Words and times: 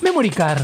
Memory 0.00 0.30
Card. 0.30 0.62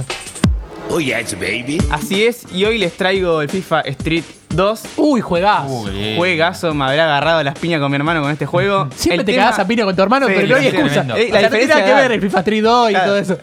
Oh 0.91 1.01
yes, 1.01 1.35
baby. 1.39 1.79
Así 1.91 2.25
es, 2.25 2.45
y 2.53 2.65
hoy 2.65 2.77
les 2.79 2.93
traigo 2.97 3.41
el 3.41 3.49
FIFA 3.49 3.81
Street 3.83 4.25
2. 4.51 4.83
Uy, 4.99 5.21
juegas. 5.21 5.65
Uy, 5.67 6.17
Juegazo, 6.17 6.75
me 6.75 6.85
habrá 6.85 7.05
agarrado 7.05 7.43
las 7.43 7.59
piñas 7.59 7.81
con 7.81 7.91
mi 7.91 7.97
hermano 7.97 8.21
con 8.21 8.31
este 8.31 8.45
juego. 8.47 8.89
Siempre 8.97 9.21
El 9.21 9.25
te 9.25 9.33
tema- 9.33 9.45
cagás 9.45 9.59
a 9.61 9.67
piña 9.67 9.85
con 9.85 9.97
tu 9.97 10.03
hermano, 10.03 10.27
Sí, 10.27 10.33
pero 10.37 10.49
no 10.49 10.57
hay 10.57 10.67
excusa. 10.67 11.07
O 11.11 11.17
Eh, 11.17 11.29
la 11.33 11.41
sea, 11.41 11.49
no 11.49 11.49
tiene 11.49 11.49
diferencia 11.49 11.85
que 11.85 11.95
ver 11.95 12.13
el 12.13 12.21
FIFA 12.21 12.39
Street 12.41 12.63
2 12.63 12.91
y 12.91 12.93
Claro. 12.93 13.07
todo 13.07 13.19
eso. 13.19 13.39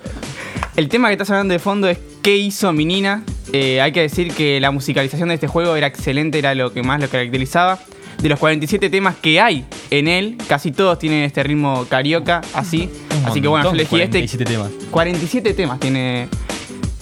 El 0.75 0.89
tema 0.89 1.07
que 1.07 1.13
estás 1.13 1.29
hablando 1.31 1.54
de 1.54 1.60
fondo 1.60 1.88
es 1.90 1.97
qué 2.21 2.35
hizo 2.37 2.71
mi 2.71 2.85
Nina. 2.85 3.24
Eh, 3.51 3.81
hay 3.81 3.92
que 3.92 4.01
decir 4.01 4.31
que 4.33 4.60
la 4.60 4.69
musicalización 4.69 5.29
de 5.29 5.35
este 5.35 5.47
juego 5.47 5.76
era 5.76 5.87
excelente, 5.87 6.37
era 6.37 6.53
lo 6.53 6.71
que 6.71 6.83
más 6.83 7.01
lo 7.01 7.10
caracterizaba. 7.10 7.79
De 8.21 8.29
los 8.29 8.37
47 8.37 8.90
temas 8.90 9.15
que 9.15 9.40
hay 9.42 9.65
en 9.90 10.08
él, 10.08 10.37
casi 10.47 10.71
todos 10.71 10.99
tienen 10.99 11.24
este 11.24 11.42
ritmo 11.42 11.85
carioca, 11.90 12.42
así. 12.53 12.90
Un 13.20 13.26
así 13.26 13.42
que 13.42 13.47
bueno, 13.47 13.65
yo 13.65 13.72
elegí 13.72 14.01
este. 14.01 14.20
47 14.20 14.46
temas. 14.46 14.72
47 14.92 15.54
temas 15.54 15.79
tiene, 15.79 16.27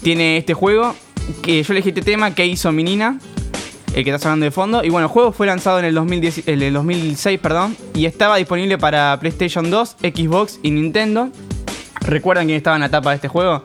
tiene 0.01 0.37
este 0.37 0.53
juego. 0.53 0.95
Que 1.41 1.61
yo 1.63 1.73
elegí 1.73 1.89
este 1.89 2.01
tema 2.01 2.33
que 2.33 2.45
hizo 2.45 2.71
mi 2.71 2.83
Nina. 2.83 3.19
El 3.93 4.03
que 4.03 4.11
estás 4.11 4.25
hablando 4.25 4.43
de 4.45 4.51
fondo. 4.51 4.83
Y 4.83 4.89
bueno, 4.89 5.07
el 5.07 5.11
juego 5.11 5.31
fue 5.31 5.47
lanzado 5.47 5.79
en 5.79 5.85
el, 5.85 5.95
2010 5.95 6.47
en 6.47 6.61
el 6.61 6.73
2006, 6.73 7.39
perdón. 7.39 7.75
Y 7.95 8.05
estaba 8.05 8.37
disponible 8.37 8.77
para 8.77 9.17
PlayStation 9.19 9.71
2, 9.71 9.97
Xbox 10.01 10.59
y 10.61 10.71
Nintendo. 10.71 11.29
¿Recuerdan 12.01 12.45
quién 12.45 12.57
estaba 12.57 12.75
en 12.75 12.83
la 12.83 12.89
tapa 12.89 13.09
de 13.09 13.15
este 13.15 13.27
juego? 13.27 13.63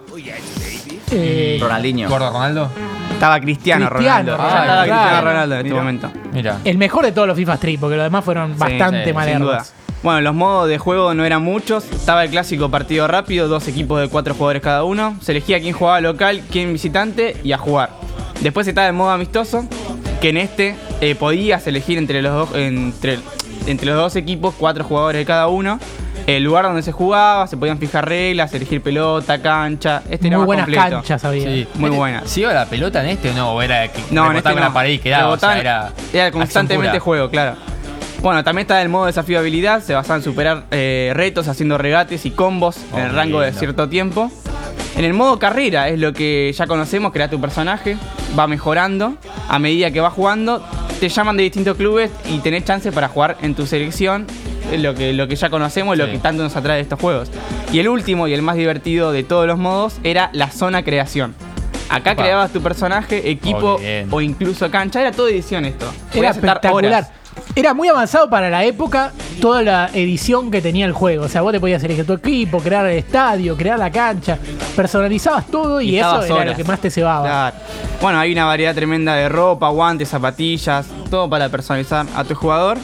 Eh, 1.10 1.58
Ronaldinho. 1.60 2.08
¿Gordo 2.08 2.30
Ronaldo? 2.30 2.70
Estaba 3.12 3.38
Cristiano, 3.40 3.88
Cristiano, 3.88 4.36
Ronaldo. 4.36 4.42
ah, 4.42 4.60
estaba 4.62 4.84
claro. 4.84 5.02
Cristiano 5.02 5.28
Ronaldo 5.28 5.54
en 5.54 5.58
este 5.58 5.70
Mira. 5.70 5.82
momento. 5.82 6.12
Mira. 6.32 6.58
el 6.64 6.78
mejor 6.78 7.04
de 7.04 7.12
todos 7.12 7.28
los 7.28 7.36
FIFA 7.36 7.54
Street, 7.54 7.78
porque 7.78 7.96
los 7.96 8.04
demás 8.04 8.24
fueron 8.24 8.58
bastante 8.58 9.00
sí, 9.00 9.04
sin 9.04 9.14
malerdos. 9.14 9.72
Bueno, 10.02 10.20
los 10.20 10.34
modos 10.34 10.68
de 10.68 10.78
juego 10.78 11.14
no 11.14 11.24
eran 11.24 11.42
muchos. 11.42 11.84
Estaba 11.84 12.24
el 12.24 12.30
clásico 12.30 12.68
partido 12.70 13.06
rápido, 13.06 13.46
dos 13.46 13.68
equipos 13.68 14.00
de 14.00 14.08
cuatro 14.08 14.34
jugadores 14.34 14.62
cada 14.62 14.82
uno. 14.84 15.16
Se 15.20 15.30
elegía 15.32 15.60
quién 15.60 15.74
jugaba 15.74 16.00
local, 16.00 16.42
quién 16.50 16.72
visitante 16.72 17.36
y 17.44 17.52
a 17.52 17.58
jugar. 17.58 17.90
Después 18.40 18.66
estaba 18.66 18.88
el 18.88 18.94
modo 18.94 19.10
amistoso, 19.10 19.64
que 20.20 20.30
en 20.30 20.38
este 20.38 20.74
eh, 21.00 21.14
podías 21.14 21.64
elegir 21.68 21.98
entre 21.98 22.20
los, 22.20 22.32
dos, 22.50 22.56
entre, 22.58 23.20
entre 23.66 23.86
los 23.86 23.96
dos 23.96 24.16
equipos 24.16 24.54
cuatro 24.58 24.82
jugadores 24.82 25.20
de 25.20 25.24
cada 25.24 25.46
uno. 25.46 25.78
El 26.26 26.44
lugar 26.44 26.64
donde 26.64 26.82
se 26.82 26.92
jugaba, 26.92 27.46
se 27.48 27.56
podían 27.56 27.78
fijar 27.78 28.08
reglas, 28.08 28.52
elegir 28.54 28.80
pelota, 28.80 29.40
cancha. 29.42 30.02
Este 30.10 30.28
era 30.28 30.36
Muy 30.38 30.42
más 30.42 30.46
buenas 30.46 30.66
completo. 30.66 30.90
canchas 30.96 31.24
había. 31.24 31.44
Sí. 31.44 31.66
Muy 31.74 31.86
Este- 31.90 31.96
buena. 31.98 32.22
¿Se 32.26 32.40
iba 32.40 32.52
la 32.52 32.66
pelota 32.66 33.02
en 33.02 33.08
este 33.10 33.30
o 33.30 33.34
no? 33.34 33.52
¿O 33.52 33.62
era 33.62 33.86
que 33.90 34.00
No, 34.10 34.30
en 34.30 34.36
este 34.36 34.48
en 34.50 34.54
no. 34.56 34.60
la 34.62 34.72
pared 34.72 34.90
y 34.92 34.98
quedaba? 34.98 35.28
O 35.32 35.38
sea, 35.38 35.50
Rebotaban- 35.56 35.60
era, 35.60 35.92
era 36.12 36.30
constantemente 36.32 36.98
juego, 37.00 37.28
claro. 37.30 37.56
Bueno, 38.22 38.44
también 38.44 38.62
está 38.62 38.80
el 38.82 38.88
modo 38.88 39.06
desafío 39.06 39.38
de 39.38 39.40
habilidad, 39.40 39.82
se 39.82 39.94
basaba 39.94 40.16
en 40.18 40.22
superar 40.22 40.64
eh, 40.70 41.10
retos 41.14 41.48
haciendo 41.48 41.76
regates 41.76 42.24
y 42.24 42.30
combos 42.30 42.76
en 42.94 43.00
el 43.00 43.10
Oh, 43.10 43.14
rango 43.14 43.40
de 43.40 43.52
cierto 43.52 43.88
tiempo. 43.88 44.30
En 44.96 45.04
el 45.04 45.12
modo 45.12 45.38
carrera 45.40 45.88
es 45.88 45.98
lo 45.98 46.12
que 46.12 46.52
ya 46.56 46.66
conocemos, 46.68 47.12
crea 47.12 47.28
tu 47.28 47.40
personaje, 47.40 47.96
va 48.38 48.46
mejorando 48.46 49.16
a 49.48 49.58
medida 49.58 49.90
que 49.90 50.00
va 50.00 50.10
jugando, 50.10 50.64
te 51.00 51.08
llaman 51.08 51.36
de 51.36 51.42
distintos 51.44 51.76
clubes 51.76 52.10
y 52.30 52.38
tenés 52.38 52.64
chance 52.64 52.92
para 52.92 53.08
jugar 53.08 53.38
en 53.42 53.56
tu 53.56 53.66
selección, 53.66 54.26
es 54.70 54.80
lo 54.80 54.94
que, 54.94 55.12
lo 55.14 55.26
que 55.26 55.34
ya 55.34 55.50
conocemos, 55.50 55.98
lo 55.98 56.06
que 56.06 56.18
tanto 56.18 56.44
nos 56.44 56.54
atrae 56.54 56.76
de 56.76 56.82
estos 56.82 57.00
juegos. 57.00 57.28
Y 57.72 57.80
el 57.80 57.88
último 57.88 58.28
y 58.28 58.34
el 58.34 58.42
más 58.42 58.54
divertido 58.54 59.10
de 59.10 59.24
todos 59.24 59.48
los 59.48 59.58
modos 59.58 59.96
era 60.04 60.30
la 60.32 60.48
zona 60.50 60.84
creación. 60.84 61.34
Acá 61.88 62.12
Opa. 62.12 62.22
creabas 62.22 62.52
tu 62.52 62.62
personaje, 62.62 63.28
equipo 63.30 63.80
Oh, 63.80 64.16
o 64.16 64.20
incluso 64.20 64.70
cancha. 64.70 65.00
Era 65.00 65.10
todo 65.10 65.28
edición 65.28 65.64
esto. 65.64 65.92
Era 66.14 66.30
espectacular. 66.30 66.84
horas. 67.04 67.10
Era 67.54 67.74
muy 67.74 67.88
avanzado 67.88 68.30
para 68.30 68.48
la 68.48 68.64
época 68.64 69.12
toda 69.40 69.62
la 69.62 69.90
edición 69.92 70.50
que 70.50 70.62
tenía 70.62 70.86
el 70.86 70.92
juego. 70.92 71.24
O 71.24 71.28
sea, 71.28 71.42
vos 71.42 71.52
te 71.52 71.60
podías 71.60 71.82
elegir 71.84 72.06
tu 72.06 72.14
equipo, 72.14 72.58
crear 72.60 72.86
el 72.86 72.96
estadio, 72.96 73.56
crear 73.56 73.78
la 73.78 73.90
cancha. 73.90 74.38
Personalizabas 74.74 75.46
todo 75.48 75.80
y, 75.80 75.90
Y 75.90 75.98
eso 75.98 76.22
era 76.22 76.34
horas. 76.34 76.46
lo 76.46 76.56
que 76.56 76.64
más 76.64 76.80
te 76.80 76.90
cebaba. 76.90 77.24
Claro. 77.24 77.56
Bueno, 78.00 78.18
hay 78.20 78.32
una 78.32 78.46
variedad 78.46 78.74
tremenda 78.74 79.14
de 79.14 79.28
ropa, 79.28 79.68
guantes, 79.68 80.08
zapatillas, 80.08 80.86
todo 81.10 81.28
para 81.28 81.48
personalizar 81.50 82.06
a 82.16 82.24
tu 82.24 82.34
jugador. 82.34 82.78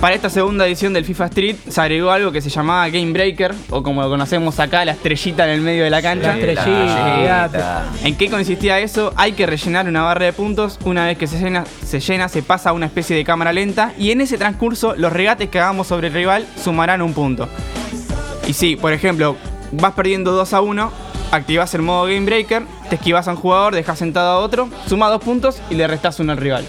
Para 0.00 0.16
esta 0.16 0.30
segunda 0.30 0.66
edición 0.66 0.92
del 0.92 1.04
FIFA 1.04 1.26
Street 1.26 1.56
se 1.68 1.80
agregó 1.80 2.10
algo 2.10 2.32
que 2.32 2.40
se 2.40 2.50
llamaba 2.50 2.88
Game 2.88 3.12
Breaker, 3.12 3.54
o 3.70 3.82
como 3.84 4.02
lo 4.02 4.08
conocemos 4.08 4.58
acá, 4.58 4.84
la 4.84 4.92
estrellita 4.92 5.44
en 5.44 5.50
el 5.50 5.60
medio 5.60 5.84
de 5.84 5.90
la 5.90 6.02
cancha. 6.02 6.34
La 6.34 6.52
estrellita. 6.52 7.84
¿En 8.02 8.16
qué 8.16 8.28
consistía 8.28 8.80
eso? 8.80 9.12
Hay 9.16 9.32
que 9.32 9.46
rellenar 9.46 9.86
una 9.86 10.02
barra 10.02 10.26
de 10.26 10.32
puntos. 10.32 10.78
Una 10.84 11.06
vez 11.06 11.18
que 11.18 11.28
se 11.28 11.38
llena, 11.38 11.64
se 11.84 12.00
llena, 12.00 12.28
se 12.28 12.42
pasa 12.42 12.70
a 12.70 12.72
una 12.72 12.86
especie 12.86 13.14
de 13.14 13.24
cámara 13.24 13.52
lenta. 13.52 13.92
Y 13.96 14.10
en 14.10 14.20
ese 14.20 14.38
transcurso, 14.38 14.94
los 14.96 15.12
regates 15.12 15.48
que 15.48 15.60
hagamos 15.60 15.86
sobre 15.86 16.08
el 16.08 16.14
rival 16.14 16.46
sumarán 16.62 17.00
un 17.00 17.14
punto. 17.14 17.48
Y 18.48 18.54
sí, 18.54 18.74
por 18.74 18.92
ejemplo, 18.92 19.36
vas 19.70 19.92
perdiendo 19.94 20.32
2 20.32 20.52
a 20.52 20.60
1, 20.60 20.92
activas 21.30 21.74
el 21.74 21.82
modo 21.82 22.04
Game 22.04 22.26
Breaker, 22.26 22.64
te 22.88 22.96
esquivas 22.96 23.28
a 23.28 23.32
un 23.32 23.36
jugador, 23.36 23.74
dejas 23.74 23.98
sentado 23.98 24.32
a 24.32 24.38
otro, 24.38 24.68
suma 24.86 25.08
dos 25.08 25.22
puntos 25.22 25.60
y 25.70 25.76
le 25.76 25.86
restás 25.86 26.20
uno 26.20 26.32
al 26.32 26.38
rival. 26.38 26.64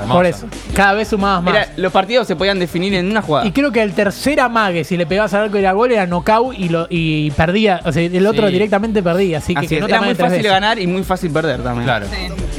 Hermoso. 0.00 0.14
Por 0.14 0.26
eso. 0.26 0.46
Cada 0.74 0.94
vez 0.94 1.08
sumabas 1.08 1.42
más. 1.42 1.54
Era- 1.54 1.68
los 1.76 1.92
partidos 1.92 2.26
se 2.26 2.36
podían 2.36 2.58
definir 2.58 2.94
en 2.94 3.10
una 3.10 3.22
jugada. 3.22 3.46
Y 3.46 3.52
creo 3.52 3.70
que 3.72 3.82
el 3.82 3.92
tercer 3.92 4.40
amague, 4.40 4.84
si 4.84 4.96
le 4.96 5.06
pegabas 5.06 5.32
al 5.34 5.44
arco 5.44 5.56
y 5.56 5.60
era 5.60 5.72
gol, 5.72 5.92
era 5.92 6.06
knockout 6.06 6.54
y, 6.58 6.68
lo, 6.68 6.86
y 6.90 7.30
perdía. 7.32 7.80
O 7.84 7.92
sea, 7.92 8.02
el 8.02 8.26
otro 8.26 8.46
Sí. 8.46 8.52
directamente 8.52 9.02
perdía. 9.02 9.38
Así 9.38 9.54
que, 9.54 9.60
Así 9.60 9.68
que 9.68 9.74
es, 9.76 9.80
no 9.80 9.88
era 9.88 10.00
muy 10.00 10.14
fácil 10.14 10.38
veces. 10.38 10.50
ganar 10.52 10.78
y 10.78 10.86
muy 10.86 11.02
fácil 11.04 11.30
perder 11.30 11.62
también. 11.62 11.84
Claro. 11.84 12.06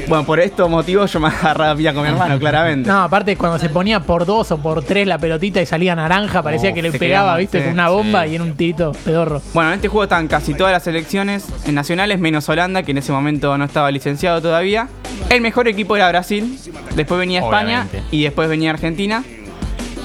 Bueno, 0.08 0.26
por 0.26 0.40
estos 0.40 0.70
motivos 0.70 1.12
yo 1.12 1.20
me 1.20 1.28
agarraba 1.42 1.76
pilla 1.76 1.94
con 1.94 2.04
mi 2.04 2.10
hermano, 2.10 2.38
claramente. 2.40 2.90
No, 2.90 3.04
aparte 3.04 3.36
cuando 3.38 3.58
se 3.60 3.70
ponía 3.70 4.00
por 4.02 4.26
dos 4.26 4.52
o 4.52 4.58
por 4.58 4.84
tres 4.84 5.08
la 5.08 5.18
pelotita 5.18 5.62
y 5.62 5.66
salía 5.66 5.96
naranja, 5.96 6.42
parecía 6.44 6.72
Oh, 6.72 6.74
que 6.74 6.82
le 6.82 6.92
pegaba, 6.92 7.08
quedaba, 7.08 7.38
viste, 7.38 7.58
sí, 7.60 7.64
con 7.66 7.74
una 7.74 7.90
bomba 7.90 8.24
sí. 8.26 8.32
y 8.32 8.36
en 8.36 8.42
un 8.42 8.54
tirito 8.56 8.92
pedorro. 9.06 9.42
Bueno, 9.54 9.70
en 9.70 9.76
este 9.76 9.88
juego 9.88 10.04
estaban 10.04 10.28
casi 10.28 10.54
todas 10.54 10.74
las 10.74 10.84
selecciones 10.84 11.46
nacionales, 11.72 12.20
menos 12.20 12.48
Holanda, 12.50 12.84
que 12.84 12.92
en 12.92 12.98
ese 12.98 13.12
momento 13.12 13.58
no 13.58 13.66
estaba 13.66 13.90
licenciado 13.92 14.42
todavía. 14.42 14.88
El 15.30 15.42
mejor 15.42 15.68
equipo 15.68 15.96
era 15.96 16.10
Brasil, 16.10 16.60
después 16.96 17.20
venía 17.20 17.40
España 17.40 17.88
Obviamente. 17.90 18.16
y 18.16 18.24
después 18.24 18.50
venía 18.50 18.70
Argentina. 18.70 19.24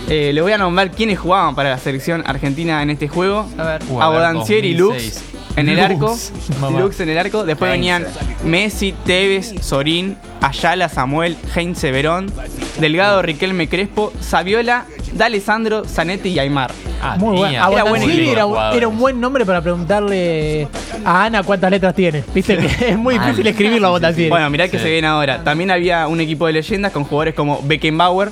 Eh, 0.08 0.32
le 0.32 0.40
voy 0.40 0.52
a 0.52 0.58
nombrar 0.58 0.90
quiénes 0.90 1.18
jugaban 1.18 1.54
para 1.54 1.68
la 1.70 1.78
selección 1.78 2.22
argentina 2.26 2.82
en 2.82 2.88
este 2.90 3.08
juego. 3.08 3.46
A 3.58 3.62
ver. 3.64 3.82
Uh, 3.90 4.00
a 4.00 4.08
ver, 4.08 4.20
Abodancier 4.20 4.64
y 4.64 4.74
2006. 4.74 5.14
Lux 5.14 5.38
en 5.58 5.68
el 5.68 5.76
Lux, 5.76 5.90
arco. 5.90 6.16
mamá. 6.60 6.80
Lux 6.80 7.00
en 7.00 7.08
el 7.10 7.18
arco. 7.18 7.44
Después 7.44 7.70
venían 7.70 8.06
Messi, 8.44 8.94
Tevez, 9.04 9.52
Sorín, 9.60 10.16
Ayala, 10.40 10.88
Samuel, 10.88 11.36
Heinze 11.54 11.90
Verón, 11.90 12.32
Delgado, 12.80 13.20
Riquelme 13.20 13.68
Crespo, 13.68 14.12
Saviola, 14.20 14.86
D'Alessandro, 15.12 15.84
Zanetti 15.84 16.30
y 16.30 16.38
Aymar. 16.38 16.70
Ah, 17.00 17.16
Muy 17.18 17.36
bueno. 17.36 17.70
Era 17.70 17.84
buen 17.84 18.86
un 18.86 18.98
buen 18.98 19.20
nombre 19.20 19.44
para 19.46 19.60
preguntarle 19.60 20.66
a 21.04 21.24
Ana 21.24 21.42
cuántas 21.42 21.70
letras 21.70 21.94
tiene. 21.94 22.24
Viste 22.34 22.56
que 22.56 22.66
es 22.90 22.98
muy 22.98 23.18
difícil 23.18 23.46
escribirlo 23.46 23.86
a 23.86 23.90
Abodancieri. 23.90 24.30
Bueno, 24.30 24.50
mirá 24.50 24.68
que 24.68 24.78
se 24.78 24.90
viene 24.90 25.06
ahora. 25.06 25.42
También 25.44 25.70
había 25.70 26.06
un 26.08 26.20
equipo 26.20 26.46
de 26.46 26.54
leyendas 26.54 26.92
con 26.92 27.04
jugadores 27.04 27.34
como 27.34 27.60
Beckenbauer, 27.62 28.30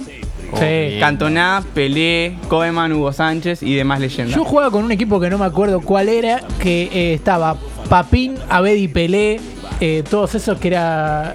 Oh, 0.52 0.58
Sí. 0.58 0.64
bien. 0.64 1.00
Cantona, 1.00 1.60
Pelé, 1.74 2.34
Koeman, 2.46 2.92
Hugo 2.92 3.12
Sánchez 3.12 3.64
y 3.64 3.74
demás 3.74 3.98
leyendas. 3.98 4.36
Yo 4.36 4.44
jugaba 4.44 4.70
con 4.70 4.84
un 4.84 4.92
equipo 4.92 5.18
que 5.18 5.28
no 5.28 5.38
me 5.38 5.44
acuerdo 5.44 5.80
cuál 5.80 6.08
era, 6.08 6.40
que 6.60 6.84
eh, 6.92 7.14
estaba 7.14 7.56
Papín, 7.88 8.36
Abed 8.48 8.76
y 8.76 8.86
Pelé, 8.86 9.40
eh, 9.80 10.04
todos 10.08 10.36
esos 10.36 10.56
que 10.58 10.68
era, 10.68 11.34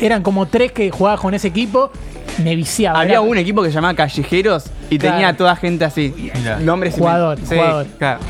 eran 0.00 0.22
como 0.22 0.46
tres 0.46 0.70
que 0.70 0.92
jugaba 0.92 1.18
con 1.18 1.34
ese 1.34 1.48
equipo. 1.48 1.90
Me 2.42 2.54
viciaba. 2.54 3.00
Había 3.00 3.14
Era- 3.14 3.20
un 3.22 3.36
equipo 3.36 3.62
que 3.64 3.68
se 3.70 3.74
llamaba 3.74 3.94
Callejeros 3.94 4.66
y 4.94 4.98
Claro. 4.98 5.14
tenía 5.16 5.28
a 5.28 5.36
toda 5.36 5.56
gente 5.56 5.84
así. 5.84 6.14
Mirá. 6.34 6.58
Nombres 6.60 6.94
y- 6.96 6.98
Jugador, 6.98 7.38
Sí, 7.38 7.54
jugador. 7.56 7.86
claro. 7.98 8.20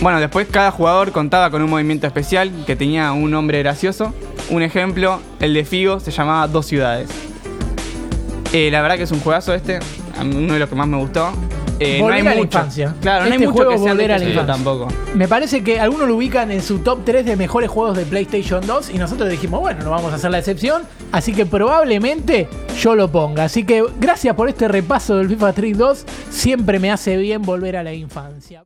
Bueno, 0.00 0.20
después 0.20 0.46
cada 0.50 0.70
jugador 0.70 1.12
contaba 1.12 1.50
con 1.50 1.62
un 1.62 1.70
movimiento 1.70 2.06
especial 2.06 2.50
que 2.66 2.76
tenía 2.76 3.12
un 3.12 3.30
nombre 3.30 3.58
gracioso. 3.60 4.14
Un 4.50 4.62
ejemplo, 4.62 5.20
el 5.40 5.54
de 5.54 5.64
Figo 5.64 6.00
se 6.00 6.10
llamaba 6.10 6.46
Dos 6.48 6.66
Ciudades. 6.66 7.08
Eh, 8.52 8.70
la 8.70 8.80
verdad 8.80 8.96
que 8.96 9.02
es 9.02 9.10
un 9.12 9.20
juegazo 9.20 9.52
este, 9.54 9.78
uno 10.20 10.54
de 10.54 10.58
los 10.58 10.68
que 10.68 10.74
más 10.74 10.88
me 10.88 10.96
gustó. 10.96 11.30
Eh, 11.80 11.98
no 11.98 12.04
Volver 12.04 12.14
hay 12.14 12.20
a 12.20 12.24
la 12.24 12.30
mucho. 12.36 12.42
infancia. 12.58 12.94
Claro, 13.00 13.20
no 13.20 13.24
Este 13.30 13.34
hay 13.34 13.46
mucho 13.46 13.52
juego 13.56 13.70
que 13.70 13.78
sea 13.78 13.92
volver 13.92 14.12
a 14.12 14.18
la 14.18 14.24
este 14.24 14.30
infancia. 14.30 14.54
tampoco. 14.54 14.88
Me 15.14 15.28
parece 15.28 15.62
que 15.62 15.78
algunos 15.80 16.08
lo 16.08 16.16
ubican 16.16 16.50
en 16.50 16.62
su 16.62 16.78
top 16.80 17.00
3 17.04 17.24
de 17.24 17.36
mejores 17.36 17.70
juegos 17.70 17.96
de 17.96 18.04
PlayStation 18.04 18.66
2 18.66 18.90
y 18.90 18.98
nosotros 18.98 19.28
dijimos, 19.30 19.60
bueno, 19.60 19.84
no 19.84 19.90
vamos 19.90 20.12
a 20.12 20.16
hacer 20.16 20.30
la 20.30 20.38
excepción, 20.38 20.82
así 21.12 21.32
que 21.32 21.46
probablemente 21.46 22.48
yo 22.80 22.94
lo 22.94 23.10
ponga. 23.10 23.44
Así 23.44 23.64
que 23.64 23.84
gracias 24.00 24.34
por 24.34 24.48
este 24.48 24.66
repaso 24.68 25.16
del 25.16 25.28
FIFA 25.28 25.50
Street 25.50 25.76
2, 25.76 26.04
siempre 26.30 26.78
me 26.78 26.90
hace 26.90 27.16
bien 27.16 27.42
volver 27.42 27.76
a 27.76 27.82
la 27.82 27.92
infancia. 27.92 28.56